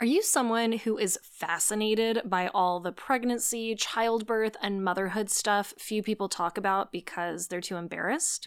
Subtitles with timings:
[0.00, 6.04] Are you someone who is fascinated by all the pregnancy, childbirth, and motherhood stuff few
[6.04, 8.46] people talk about because they're too embarrassed?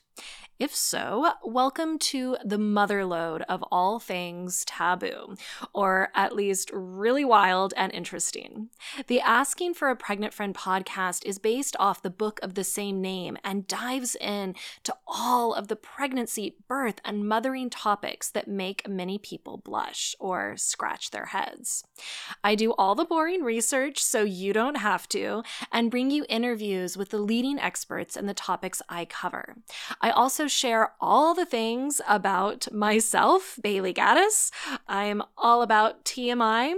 [0.62, 5.36] If so, welcome to the motherlode of all things taboo,
[5.74, 8.70] or at least really wild and interesting.
[9.08, 13.02] The Asking for a Pregnant Friend podcast is based off the book of the same
[13.02, 14.54] name and dives in
[14.84, 20.56] to all of the pregnancy, birth, and mothering topics that make many people blush or
[20.58, 21.84] scratch their heads.
[22.44, 26.98] I do all the boring research so you don't have to, and bring you interviews
[26.98, 29.56] with the leading experts in the topics I cover.
[30.02, 34.52] I also share all the things about myself, Bailey Gaddis.
[34.88, 36.76] I'm all about TMI.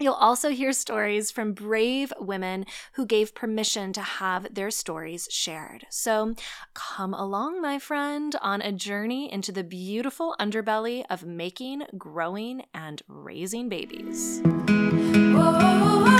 [0.00, 5.86] You'll also hear stories from brave women who gave permission to have their stories shared.
[5.90, 6.34] So
[6.72, 13.02] come along, my friend, on a journey into the beautiful underbelly of making, growing, and
[13.08, 14.40] raising babies.
[14.44, 15.58] Whoa.
[15.98, 16.17] something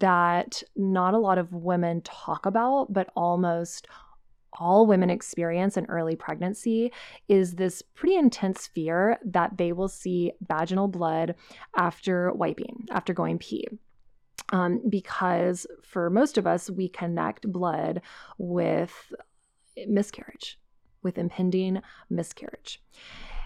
[0.00, 3.86] that not a lot of women talk about, but almost
[4.58, 6.92] all women experience in early pregnancy
[7.28, 11.34] is this pretty intense fear that they will see vaginal blood
[11.76, 13.66] after wiping, after going pee.
[14.52, 18.02] Um, because for most of us, we connect blood
[18.38, 19.12] with
[19.86, 20.58] miscarriage,
[21.02, 22.82] with impending miscarriage.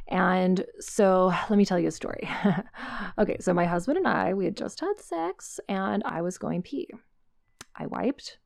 [0.08, 2.28] And so let me tell you a story.
[3.18, 6.62] okay, so my husband and I, we had just had sex and I was going
[6.62, 6.88] pee.
[7.76, 8.38] I wiped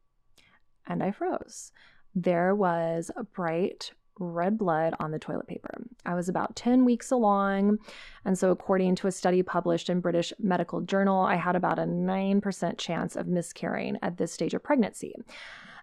[0.87, 1.73] and I froze.
[2.15, 5.71] There was a bright red blood on the toilet paper.
[6.05, 7.79] I was about 10 weeks along.
[8.25, 11.83] And so, according to a study published in British Medical Journal, I had about a
[11.83, 15.15] 9% chance of miscarrying at this stage of pregnancy.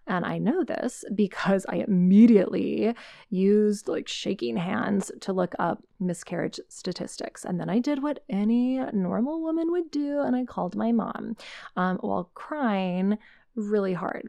[0.07, 2.93] And I know this because I immediately
[3.29, 7.43] used like shaking hands to look up miscarriage statistics.
[7.43, 11.35] And then I did what any normal woman would do and I called my mom
[11.75, 13.17] um, while crying
[13.55, 14.27] really hard.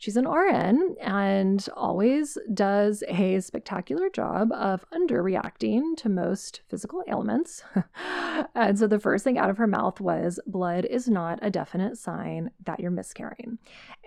[0.00, 7.64] She's an RN and always does a spectacular job of underreacting to most physical ailments.
[8.54, 11.98] and so the first thing out of her mouth was blood is not a definite
[11.98, 13.58] sign that you're miscarrying.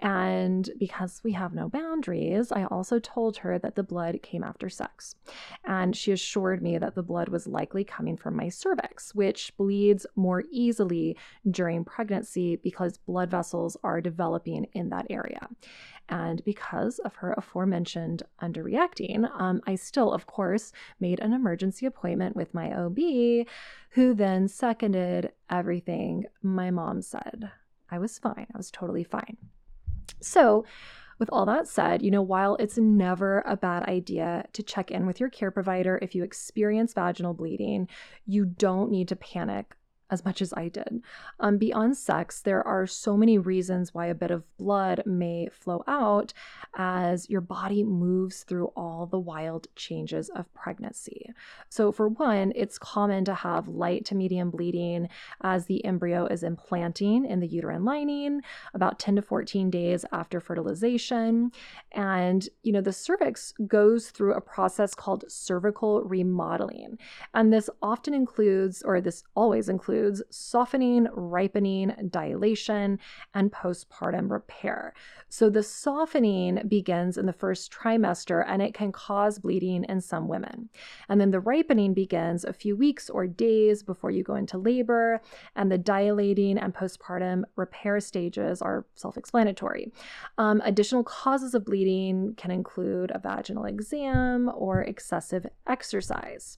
[0.01, 4.69] And because we have no boundaries, I also told her that the blood came after
[4.69, 5.15] sex.
[5.65, 10.05] And she assured me that the blood was likely coming from my cervix, which bleeds
[10.15, 11.17] more easily
[11.49, 15.49] during pregnancy because blood vessels are developing in that area.
[16.09, 22.35] And because of her aforementioned underreacting, um, I still, of course, made an emergency appointment
[22.35, 22.97] with my OB,
[23.91, 27.51] who then seconded everything my mom said.
[27.89, 28.47] I was fine.
[28.53, 29.37] I was totally fine.
[30.21, 30.65] So,
[31.19, 35.05] with all that said, you know, while it's never a bad idea to check in
[35.05, 37.87] with your care provider if you experience vaginal bleeding,
[38.25, 39.75] you don't need to panic
[40.11, 41.01] as much as I did.
[41.39, 45.83] Um, beyond sex, there are so many reasons why a bit of blood may flow
[45.87, 46.33] out
[46.75, 51.29] as your body moves through all the wild changes of pregnancy.
[51.69, 55.07] So, for one, it's common to have light to medium bleeding
[55.41, 58.41] as the embryo is implanting in the uterine lining
[58.73, 61.51] about 10 to 14 days after fertilization.
[61.93, 66.97] And, you know, the cervix goes through a process called cervical remodeling.
[67.33, 72.97] And this often includes, or this always includes, includes softening, ripening, dilation,
[73.35, 74.93] and postpartum repair.
[75.29, 80.27] So the softening begins in the first trimester and it can cause bleeding in some
[80.27, 80.69] women.
[81.07, 85.21] And then the ripening begins a few weeks or days before you go into labor,
[85.55, 89.91] and the dilating and postpartum repair stages are self explanatory.
[90.39, 96.57] Um, additional causes of bleeding can include a vaginal exam or excessive exercise.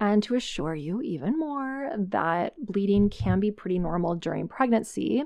[0.00, 5.24] And to assure you even more that bleeding can be pretty normal during pregnancy,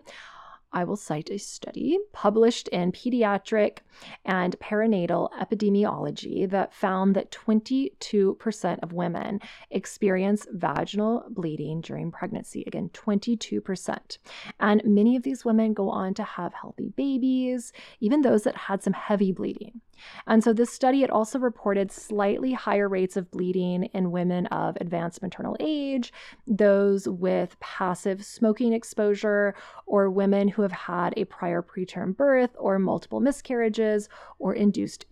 [0.73, 3.79] I will cite a study published in Pediatric
[4.25, 9.41] and Perinatal Epidemiology that found that 22% of women
[9.71, 12.65] experience vaginal bleeding during pregnancy.
[12.67, 14.19] Again, 22%.
[14.61, 18.83] And many of these women go on to have healthy babies, even those that had
[18.83, 19.83] some heavy bleeding.
[20.27, 24.77] And so this study, it also reported slightly higher rates of bleeding in women of
[24.81, 26.13] advanced maternal age,
[26.47, 29.55] those with passive smoking exposure,
[29.87, 34.09] or women who have had a prior preterm birth or multiple miscarriages
[34.39, 35.07] or induced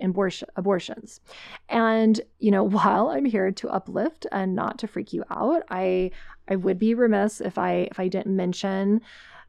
[0.56, 1.20] abortions.
[1.68, 6.10] And, you know, while I'm here to uplift and not to freak you out, I
[6.48, 9.02] I would be remiss if I if I didn't mention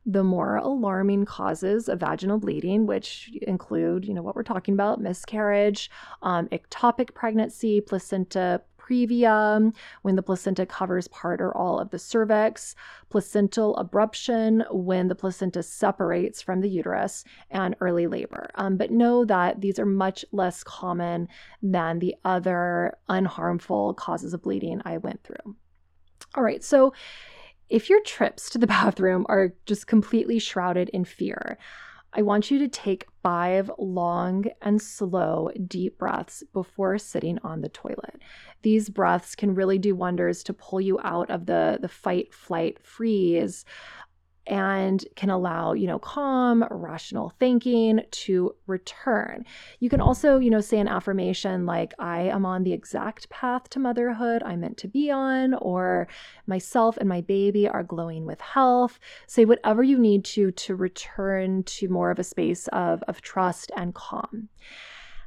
[0.06, 5.00] The more alarming causes of vaginal bleeding, which include, you know, what we're talking about
[5.00, 5.92] miscarriage,
[6.24, 12.75] um, ectopic pregnancy, placenta previa, when the placenta covers part or all of the cervix,
[13.09, 18.50] placental abruption, when the placenta separates from the uterus, and early labor.
[18.56, 21.27] Um, but know that these are much less common
[21.62, 25.56] than the other unharmful causes of bleeding I went through.
[26.36, 26.94] All right, so
[27.71, 31.57] if your trips to the bathroom are just completely shrouded in fear,
[32.13, 37.69] I want you to take five long and slow deep breaths before sitting on the
[37.69, 38.21] toilet.
[38.63, 42.79] These breaths can really do wonders to pull you out of the, the fight, flight,
[42.83, 43.63] freeze
[44.47, 49.45] and can allow, you know, calm, rational thinking to return.
[49.79, 53.69] You can also, you know, say an affirmation like, I am on the exact path
[53.69, 56.07] to motherhood I'm meant to be on, or
[56.47, 58.99] myself and my baby are glowing with health.
[59.27, 63.71] Say whatever you need to to return to more of a space of, of trust
[63.75, 64.49] and calm.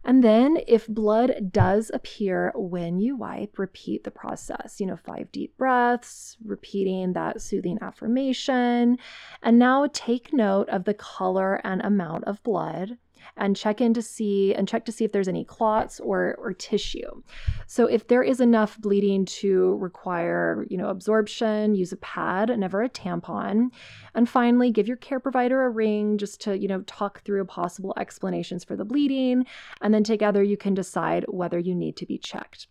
[0.04, 4.78] And then, if blood does appear when you wipe, repeat the process.
[4.78, 8.98] You know, five deep breaths, repeating that soothing affirmation.
[9.42, 12.98] And now take note of the color and amount of blood
[13.36, 16.52] and check in to see and check to see if there's any clots or or
[16.52, 17.22] tissue.
[17.66, 22.82] So if there is enough bleeding to require, you know, absorption, use a pad, never
[22.82, 23.70] a tampon.
[24.14, 27.94] And finally, give your care provider a ring just to, you know, talk through possible
[27.98, 29.46] explanations for the bleeding,
[29.80, 32.68] and then together you can decide whether you need to be checked.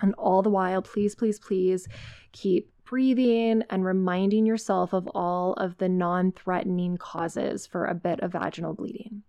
[0.00, 1.88] And all the while, please, please, please
[2.32, 8.20] keep breathing and reminding yourself of all of the non threatening causes for a bit
[8.20, 9.22] of vaginal bleeding.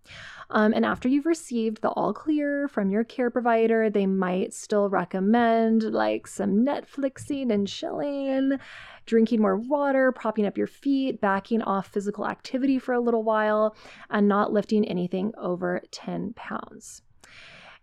[0.50, 4.88] Um, and after you've received the all clear from your care provider, they might still
[4.88, 8.58] recommend like some Netflixing and chilling,
[9.06, 13.76] drinking more water, propping up your feet, backing off physical activity for a little while,
[14.08, 17.02] and not lifting anything over 10 pounds.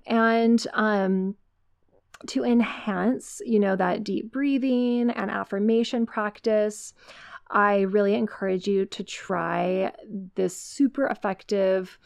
[0.05, 1.35] And um,
[2.25, 6.93] to enhance, you know, that deep breathing and affirmation practice,
[7.49, 9.91] I really encourage you to try
[10.35, 11.97] this super effective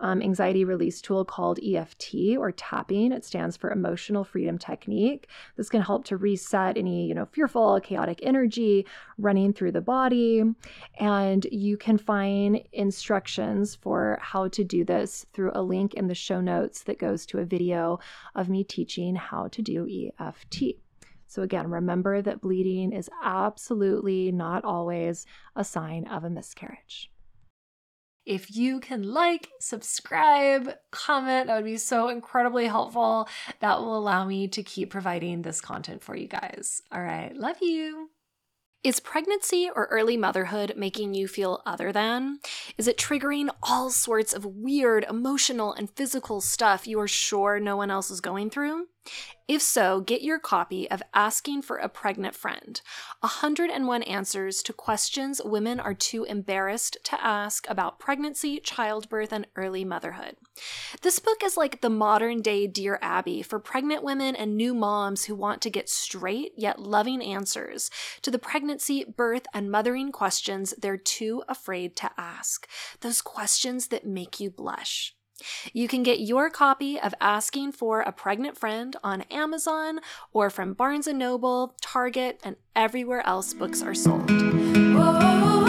[0.00, 3.12] um, anxiety release tool called EFT or tapping.
[3.12, 5.28] It stands for Emotional Freedom Technique.
[5.56, 8.86] This can help to reset any, you know, fearful, chaotic energy
[9.18, 10.42] running through the body.
[10.98, 16.14] And you can find instructions for how to do this through a link in the
[16.14, 18.00] show notes that goes to a video
[18.34, 20.78] of me teaching how to do EFT.
[21.28, 27.12] So, again, remember that bleeding is absolutely not always a sign of a miscarriage.
[28.24, 33.28] If you can like, subscribe, comment, that would be so incredibly helpful.
[33.60, 36.82] That will allow me to keep providing this content for you guys.
[36.90, 38.10] All right, love you.
[38.84, 42.38] Is pregnancy or early motherhood making you feel other than?
[42.78, 47.76] Is it triggering all sorts of weird emotional and physical stuff you are sure no
[47.76, 48.86] one else is going through?
[49.48, 52.78] If so, get your copy of Asking for a Pregnant Friend
[53.20, 59.86] 101 Answers to Questions Women Are Too Embarrassed to Ask About Pregnancy, Childbirth, and Early
[59.86, 60.36] Motherhood.
[61.00, 65.24] This book is like the modern day Dear Abby for pregnant women and new moms
[65.24, 67.90] who want to get straight yet loving answers
[68.20, 72.68] to the pregnancy, birth, and mothering questions they're too afraid to ask.
[73.00, 75.14] Those questions that make you blush.
[75.72, 80.00] You can get your copy of Asking for a Pregnant Friend on Amazon
[80.32, 84.30] or from Barnes & Noble, Target, and everywhere else books are sold.
[84.30, 85.67] Whoa.